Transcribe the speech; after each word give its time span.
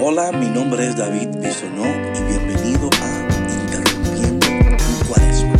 Hola, 0.00 0.30
mi 0.30 0.46
nombre 0.46 0.86
es 0.86 0.96
David 0.96 1.28
Bisonó 1.42 1.84
y 1.84 2.22
bienvenido 2.22 2.88
a 3.02 3.28
Interrumpiendo 3.50 4.46
tu 4.76 5.08
Cuaresma. 5.08 5.56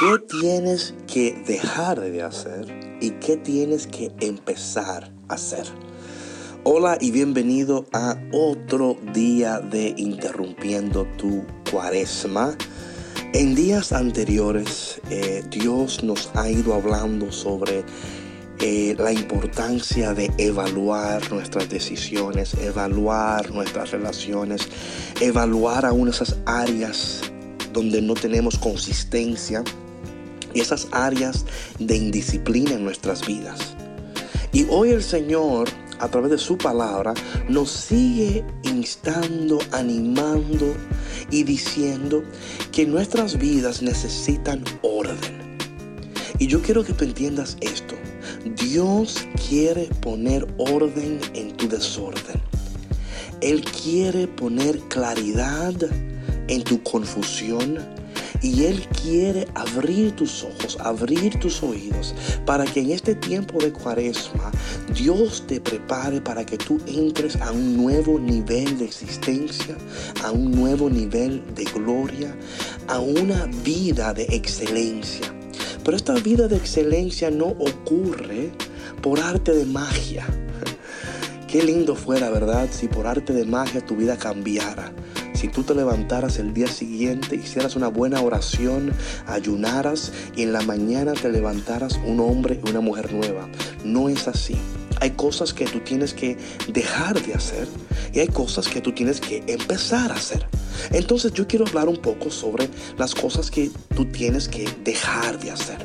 ¿Qué 0.00 0.18
tienes 0.40 0.94
que 1.06 1.42
dejar 1.46 2.00
de 2.00 2.22
hacer 2.22 2.98
y 3.02 3.10
qué 3.10 3.36
tienes 3.36 3.86
que 3.86 4.10
empezar 4.20 5.12
a 5.28 5.34
hacer? 5.34 5.66
Hola 6.64 6.96
y 6.98 7.10
bienvenido 7.10 7.84
a 7.92 8.16
otro 8.32 8.96
día 9.12 9.58
de 9.58 9.92
Interrumpiendo 9.98 11.06
tu 11.18 11.44
Cuaresma. 11.70 12.56
En 13.34 13.54
días 13.54 13.92
anteriores, 13.92 15.00
eh, 15.10 15.42
Dios 15.48 16.04
nos 16.04 16.30
ha 16.34 16.50
ido 16.50 16.74
hablando 16.74 17.32
sobre 17.32 17.84
eh, 18.58 18.94
la 18.98 19.12
importancia 19.12 20.14
de 20.14 20.30
evaluar 20.38 21.32
nuestras 21.32 21.68
decisiones, 21.68 22.54
evaluar 22.54 23.50
nuestras 23.50 23.90
relaciones, 23.90 24.68
evaluar 25.20 25.86
aún 25.86 26.08
esas 26.08 26.36
áreas 26.46 27.22
donde 27.72 28.00
no 28.02 28.14
tenemos 28.14 28.58
consistencia 28.58 29.64
y 30.54 30.60
esas 30.60 30.86
áreas 30.92 31.44
de 31.78 31.96
indisciplina 31.96 32.72
en 32.72 32.84
nuestras 32.84 33.26
vidas. 33.26 33.74
Y 34.52 34.66
hoy 34.68 34.90
el 34.90 35.02
Señor 35.02 35.68
a 36.02 36.08
través 36.08 36.32
de 36.32 36.38
su 36.38 36.58
palabra, 36.58 37.14
nos 37.48 37.70
sigue 37.70 38.44
instando, 38.64 39.60
animando 39.70 40.74
y 41.30 41.44
diciendo 41.44 42.24
que 42.72 42.84
nuestras 42.84 43.38
vidas 43.38 43.82
necesitan 43.82 44.64
orden. 44.82 45.56
Y 46.40 46.48
yo 46.48 46.60
quiero 46.60 46.82
que 46.82 46.92
tú 46.92 47.04
entiendas 47.04 47.56
esto. 47.60 47.94
Dios 48.44 49.28
quiere 49.48 49.84
poner 50.00 50.52
orden 50.58 51.20
en 51.34 51.56
tu 51.56 51.68
desorden. 51.68 52.42
Él 53.40 53.64
quiere 53.64 54.26
poner 54.26 54.80
claridad 54.88 55.74
en 56.48 56.64
tu 56.64 56.82
confusión 56.82 57.78
y 58.42 58.64
Él 58.64 58.86
quiere 59.02 59.46
abrir 59.54 60.14
tus 60.16 60.42
ojos, 60.42 60.76
abrir 60.80 61.38
tus 61.38 61.62
oídos, 61.62 62.14
para 62.44 62.64
que 62.64 62.80
en 62.80 62.90
este 62.90 63.14
tiempo 63.14 63.58
de 63.58 63.72
cuaresma 63.72 64.50
Dios 64.94 65.44
te 65.46 65.60
prepare 65.60 66.20
para 66.20 66.44
que 66.44 66.58
tú 66.58 66.80
entres 66.86 67.36
a 67.36 67.52
un 67.52 67.76
nuevo 67.76 68.18
nivel 68.18 68.78
de 68.78 68.84
existencia, 68.84 69.76
a 70.24 70.32
un 70.32 70.50
nuevo 70.50 70.90
nivel 70.90 71.42
de 71.54 71.64
gloria, 71.64 72.36
a 72.88 72.98
una 72.98 73.46
vida 73.64 74.12
de 74.12 74.24
excelencia. 74.24 75.32
Pero 75.84 75.96
esta 75.96 76.14
vida 76.14 76.48
de 76.48 76.56
excelencia 76.56 77.30
no 77.30 77.46
ocurre 77.46 78.50
por 79.00 79.20
arte 79.20 79.52
de 79.52 79.64
magia. 79.64 80.26
Qué 81.48 81.62
lindo 81.62 81.94
fuera, 81.94 82.30
¿verdad? 82.30 82.68
Si 82.70 82.88
por 82.88 83.06
arte 83.06 83.32
de 83.32 83.44
magia 83.44 83.84
tu 83.84 83.96
vida 83.96 84.16
cambiara 84.16 84.92
si 85.42 85.48
tú 85.48 85.64
te 85.64 85.74
levantaras 85.74 86.38
el 86.38 86.54
día 86.54 86.68
siguiente, 86.68 87.34
hicieras 87.34 87.74
una 87.74 87.88
buena 87.88 88.20
oración, 88.20 88.92
ayunaras 89.26 90.12
y 90.36 90.44
en 90.44 90.52
la 90.52 90.60
mañana 90.60 91.14
te 91.14 91.32
levantaras 91.32 91.98
un 92.06 92.20
hombre 92.20 92.60
y 92.64 92.70
una 92.70 92.78
mujer 92.78 93.12
nueva. 93.12 93.48
No 93.84 94.08
es 94.08 94.28
así. 94.28 94.56
Hay 95.00 95.10
cosas 95.10 95.52
que 95.52 95.64
tú 95.64 95.80
tienes 95.80 96.14
que 96.14 96.38
dejar 96.72 97.20
de 97.20 97.34
hacer 97.34 97.66
y 98.12 98.20
hay 98.20 98.28
cosas 98.28 98.68
que 98.68 98.80
tú 98.80 98.92
tienes 98.92 99.20
que 99.20 99.42
empezar 99.48 100.12
a 100.12 100.14
hacer. 100.14 100.46
Entonces 100.92 101.32
yo 101.32 101.48
quiero 101.48 101.66
hablar 101.66 101.88
un 101.88 102.00
poco 102.00 102.30
sobre 102.30 102.70
las 102.96 103.12
cosas 103.12 103.50
que 103.50 103.72
tú 103.96 104.04
tienes 104.04 104.46
que 104.46 104.68
dejar 104.84 105.40
de 105.40 105.50
hacer. 105.50 105.84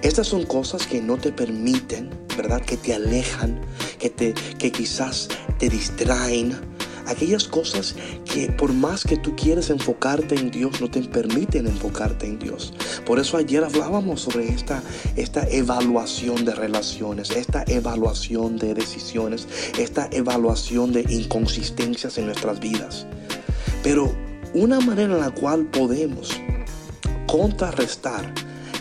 Estas 0.00 0.28
son 0.28 0.46
cosas 0.46 0.86
que 0.86 1.02
no 1.02 1.18
te 1.18 1.30
permiten, 1.30 2.08
¿verdad? 2.38 2.62
Que 2.62 2.78
te 2.78 2.94
alejan, 2.94 3.60
que, 3.98 4.08
te, 4.08 4.32
que 4.58 4.72
quizás 4.72 5.28
te 5.58 5.68
distraen, 5.68 6.75
aquellas 7.06 7.44
cosas 7.44 7.94
que 8.24 8.50
por 8.50 8.72
más 8.72 9.04
que 9.04 9.16
tú 9.16 9.34
quieres 9.36 9.70
enfocarte 9.70 10.34
en 10.34 10.50
Dios, 10.50 10.80
no 10.80 10.90
te 10.90 11.02
permiten 11.02 11.66
enfocarte 11.66 12.26
en 12.26 12.38
Dios. 12.38 12.72
Por 13.04 13.18
eso 13.18 13.36
ayer 13.36 13.64
hablábamos 13.64 14.20
sobre 14.20 14.48
esta, 14.48 14.82
esta 15.16 15.46
evaluación 15.48 16.44
de 16.44 16.54
relaciones, 16.54 17.30
esta 17.30 17.64
evaluación 17.66 18.56
de 18.58 18.74
decisiones, 18.74 19.48
esta 19.78 20.08
evaluación 20.12 20.92
de 20.92 21.04
inconsistencias 21.08 22.18
en 22.18 22.26
nuestras 22.26 22.60
vidas. 22.60 23.06
Pero 23.82 24.14
una 24.54 24.80
manera 24.80 25.14
en 25.14 25.20
la 25.20 25.30
cual 25.30 25.66
podemos 25.66 26.40
contrarrestar 27.26 28.32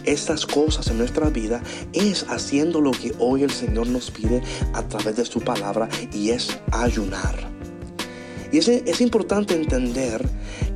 estas 0.05 0.45
cosas 0.45 0.87
en 0.87 0.97
nuestra 0.97 1.29
vida 1.29 1.61
es 1.93 2.25
haciendo 2.29 2.79
lo 2.79 2.91
que 2.91 3.13
hoy 3.19 3.43
el 3.43 3.51
Señor 3.51 3.87
nos 3.87 4.11
pide 4.11 4.41
a 4.73 4.83
través 4.87 5.15
de 5.15 5.25
su 5.25 5.41
palabra 5.41 5.89
y 6.13 6.29
es 6.29 6.59
ayunar. 6.71 7.54
Y 8.55 8.59
es, 8.59 9.01
importante 9.01 9.53
entender 9.53 10.25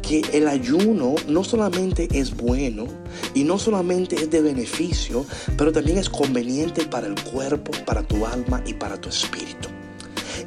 que 0.02 0.20
el 0.34 0.50
ayuno 0.50 1.16
no 1.30 1.46
solamente 1.46 2.10
es 2.12 2.36
bueno 2.36 2.88
y 3.34 3.46
no 3.46 3.58
solamente 3.58 4.18
es 4.18 4.30
de 4.30 4.42
beneficio, 4.42 5.26
pero 5.56 5.72
también 5.72 5.98
es 5.98 6.10
conveniente 6.10 6.84
para 6.84 7.08
el 7.08 7.16
cuerpo, 7.24 7.72
para 7.86 8.04
tu 8.04 8.26
alma 8.26 8.62
y 8.66 8.74
para 8.74 9.00
tu 9.00 9.08
espíritu. 9.08 9.70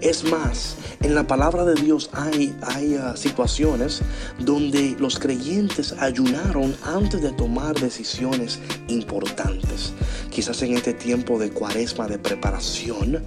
Es 0.02 0.24
más, 0.24 0.76
en 1.00 1.14
la 1.14 1.26
palabra 1.26 1.64
de 1.64 1.74
Dios 1.80 2.10
hay, 2.12 2.54
uh, 2.60 3.16
situaciones 3.16 4.02
donde 4.38 4.94
los 4.98 5.18
creyentes 5.18 5.94
ayunaron 6.00 6.76
antes 6.84 7.22
de 7.22 7.32
tomar 7.32 7.80
decisiones 7.80 8.58
importantes. 8.88 9.94
Quizás 10.28 10.60
en 10.60 10.74
este 10.74 10.92
tiempo 10.92 11.38
de 11.38 11.50
cuaresma, 11.50 12.06
de 12.08 12.18
preparación, 12.18 13.24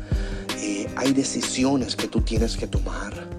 eh, 0.60 0.88
hay 0.96 1.12
decisiones 1.12 1.96
que 1.96 2.08
tú 2.08 2.22
tienes 2.22 2.56
que 2.56 2.68
tomar 2.68 3.35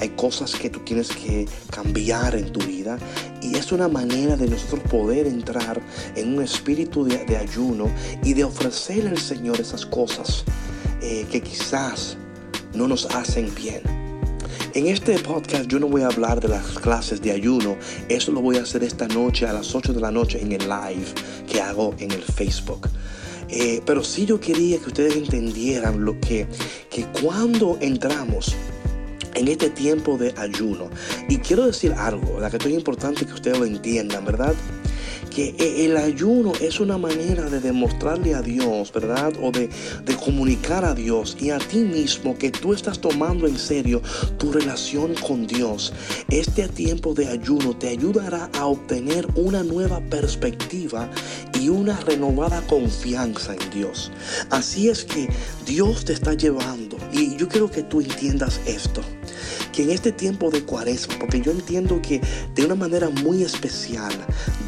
hay 0.00 0.10
cosas 0.10 0.54
que 0.54 0.70
tú 0.70 0.80
tienes 0.80 1.08
que 1.08 1.46
cambiar 1.70 2.34
en 2.34 2.52
tu 2.52 2.60
vida 2.60 2.98
y 3.42 3.56
es 3.56 3.72
una 3.72 3.88
manera 3.88 4.36
de 4.36 4.48
nosotros 4.48 4.82
poder 4.90 5.26
entrar 5.26 5.80
en 6.14 6.34
un 6.34 6.42
espíritu 6.42 7.04
de, 7.04 7.36
ayuno 7.36 7.90
y 8.22 8.34
de 8.34 8.44
ofrecerle 8.44 9.10
al 9.10 9.18
Señor 9.18 9.60
esas 9.60 9.86
cosas 9.86 10.44
eh, 11.00 11.26
que 11.30 11.40
quizás 11.40 12.16
no 12.74 12.88
nos 12.88 13.06
hacen 13.06 13.54
bien. 13.54 13.82
En 14.74 14.88
este 14.88 15.18
podcast 15.18 15.66
yo 15.68 15.78
no 15.78 15.88
voy 15.88 16.02
a 16.02 16.08
hablar 16.08 16.40
de 16.40 16.48
las 16.48 16.66
clases 16.78 17.22
de 17.22 17.32
ayuno, 17.32 17.76
eso 18.08 18.30
lo 18.32 18.42
voy 18.42 18.58
a 18.58 18.62
hacer 18.62 18.82
esta 18.84 19.08
noche 19.08 19.46
a 19.46 19.52
las 19.52 19.74
8 19.74 19.94
de 19.94 20.00
la 20.00 20.10
noche 20.10 20.40
en 20.40 20.52
el 20.52 20.68
live 20.68 21.06
que 21.48 21.62
hago 21.62 21.94
en 21.98 22.10
el 22.10 22.22
Facebook. 22.22 22.88
Eh, 23.48 23.80
pero 23.86 24.02
sí 24.02 24.26
yo 24.26 24.40
quería 24.40 24.78
que 24.78 24.86
ustedes 24.86 25.16
entendieran 25.16 26.04
lo 26.04 26.20
que, 26.20 26.46
que 26.90 27.06
cuando 27.22 27.78
entramos 27.80 28.54
en 29.36 29.48
este 29.48 29.70
tiempo 29.70 30.16
de 30.18 30.34
ayuno. 30.36 30.90
Y 31.28 31.38
quiero 31.38 31.66
decir 31.66 31.92
algo, 31.92 32.40
la 32.40 32.50
que 32.50 32.56
es 32.56 32.66
importante 32.66 33.26
que 33.26 33.32
ustedes 33.32 33.58
lo 33.58 33.64
entiendan, 33.64 34.24
¿verdad? 34.24 34.54
Que 35.36 35.84
el 35.84 35.98
ayuno 35.98 36.54
es 36.62 36.80
una 36.80 36.96
manera 36.96 37.50
de 37.50 37.60
demostrarle 37.60 38.34
a 38.34 38.40
Dios, 38.40 38.90
¿verdad? 38.90 39.34
O 39.42 39.52
de, 39.52 39.68
de, 40.06 40.16
comunicar 40.16 40.82
a 40.82 40.94
Dios 40.94 41.36
y 41.38 41.50
a 41.50 41.58
ti 41.58 41.80
mismo 41.80 42.38
que 42.38 42.50
tú 42.50 42.72
estás 42.72 42.98
tomando 42.98 43.46
en 43.46 43.58
serio 43.58 44.00
tu 44.38 44.50
relación 44.50 45.14
con 45.14 45.46
Dios. 45.46 45.92
Este 46.30 46.68
tiempo 46.68 47.12
de 47.12 47.28
ayuno 47.28 47.76
te 47.76 47.88
ayudará 47.88 48.48
a 48.58 48.64
obtener 48.64 49.28
una 49.34 49.62
nueva 49.62 50.00
perspectiva 50.08 51.10
y 51.60 51.68
una 51.68 52.00
renovada 52.00 52.66
confianza 52.66 53.52
en 53.52 53.70
Dios. 53.70 54.10
Así 54.48 54.88
es 54.88 55.04
que 55.04 55.28
Dios 55.66 56.06
te 56.06 56.14
está 56.14 56.32
llevando 56.32 56.96
y 57.12 57.36
yo 57.36 57.46
quiero 57.46 57.70
que 57.70 57.82
tú 57.82 58.00
entiendas 58.00 58.58
esto 58.64 59.02
que 59.76 59.82
en 59.82 59.90
este 59.90 60.10
tiempo 60.10 60.50
de 60.50 60.64
cuaresma, 60.64 61.16
porque 61.18 61.42
yo 61.42 61.52
entiendo 61.52 62.00
que 62.00 62.22
de 62.54 62.64
una 62.64 62.74
manera 62.74 63.10
muy 63.10 63.42
especial 63.42 64.10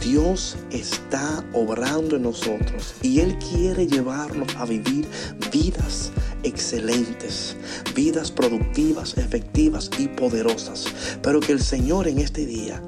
Dios 0.05 0.58
está 0.71 1.45
obrando 1.53 2.17
en 2.17 2.23
nosotros 2.23 2.95
y 3.03 3.21
Él 3.21 3.39
quiere 3.39 3.87
llevarnos 3.87 4.55
a 4.57 4.65
vivir 4.65 5.07
vidas 5.53 6.13
excelentes, 6.43 7.57
vidas 7.95 8.31
productivas, 8.31 9.17
efectivas 9.19 9.91
y 9.99 10.09
poderosas. 10.09 10.87
Pero 11.23 11.41
que 11.41 11.53
el 11.53 11.61
Señor 11.61 12.09
en 12.09 12.19
este 12.19 12.47
día 12.47 12.83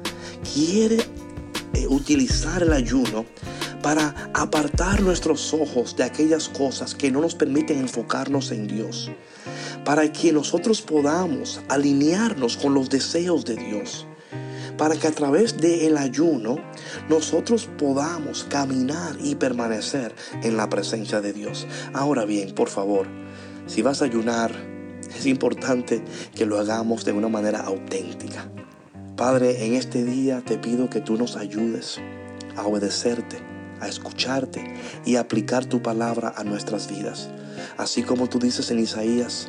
quiere 0.53 0.97
eh, 1.73 1.87
utilizar 1.87 2.63
el 2.63 2.73
ayuno 2.73 3.25
para 3.81 4.13
apartar 4.33 5.01
nuestros 5.01 5.53
ojos 5.53 5.95
de 5.95 6.03
aquellas 6.03 6.49
cosas 6.49 6.93
que 6.93 7.11
no 7.11 7.21
nos 7.21 7.35
permiten 7.35 7.79
enfocarnos 7.79 8.51
en 8.51 8.67
Dios, 8.67 9.09
para 9.83 10.11
que 10.11 10.31
nosotros 10.31 10.81
podamos 10.81 11.61
alinearnos 11.67 12.57
con 12.57 12.73
los 12.73 12.89
deseos 12.89 13.43
de 13.45 13.55
Dios, 13.55 14.05
para 14.81 14.95
que 14.95 15.05
a 15.05 15.11
través 15.11 15.57
del 15.57 15.95
ayuno 15.95 16.55
nosotros 17.07 17.69
podamos 17.77 18.45
caminar 18.45 19.15
y 19.21 19.35
permanecer 19.35 20.15
en 20.41 20.57
la 20.57 20.69
presencia 20.69 21.21
de 21.21 21.33
Dios. 21.33 21.67
Ahora 21.93 22.25
bien, 22.25 22.55
por 22.55 22.67
favor, 22.67 23.05
si 23.67 23.83
vas 23.83 24.01
a 24.01 24.05
ayunar, 24.05 24.51
es 25.15 25.27
importante 25.27 26.03
que 26.33 26.47
lo 26.47 26.59
hagamos 26.59 27.05
de 27.05 27.11
una 27.11 27.29
manera 27.29 27.59
auténtica. 27.59 28.49
Padre, 29.15 29.67
en 29.67 29.75
este 29.75 30.03
día 30.03 30.41
te 30.43 30.57
pido 30.57 30.89
que 30.89 30.99
tú 30.99 31.15
nos 31.15 31.35
ayudes 31.35 31.99
a 32.55 32.65
obedecerte, 32.65 33.37
a 33.81 33.87
escucharte 33.87 34.63
y 35.05 35.17
a 35.17 35.19
aplicar 35.19 35.63
tu 35.67 35.83
palabra 35.83 36.33
a 36.35 36.43
nuestras 36.43 36.89
vidas. 36.89 37.29
Así 37.77 38.01
como 38.01 38.27
tú 38.29 38.39
dices 38.39 38.71
en 38.71 38.79
Isaías, 38.79 39.47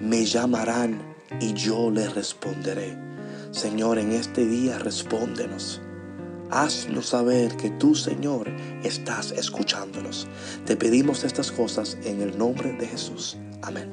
me 0.00 0.24
llamarán 0.24 1.02
y 1.38 1.52
yo 1.52 1.90
les 1.90 2.14
responderé. 2.14 3.09
Señor, 3.50 3.98
en 3.98 4.12
este 4.12 4.46
día 4.46 4.78
respóndenos. 4.78 5.80
Haznos 6.50 7.08
saber 7.08 7.56
que 7.56 7.70
tú, 7.70 7.96
Señor, 7.96 8.48
estás 8.84 9.32
escuchándonos. 9.32 10.28
Te 10.66 10.76
pedimos 10.76 11.24
estas 11.24 11.50
cosas 11.50 11.98
en 12.04 12.22
el 12.22 12.38
nombre 12.38 12.72
de 12.72 12.86
Jesús. 12.86 13.36
Amén. 13.62 13.92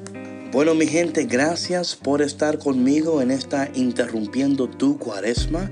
Bueno, 0.52 0.74
mi 0.74 0.86
gente, 0.86 1.24
gracias 1.24 1.96
por 1.96 2.22
estar 2.22 2.58
conmigo 2.58 3.20
en 3.20 3.32
esta 3.32 3.68
Interrumpiendo 3.74 4.68
tu 4.68 4.96
Cuaresma. 4.96 5.70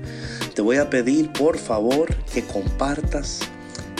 Te 0.53 0.61
voy 0.61 0.77
a 0.77 0.89
pedir, 0.89 1.31
por 1.31 1.57
favor, 1.57 2.13
que 2.33 2.43
compartas 2.43 3.39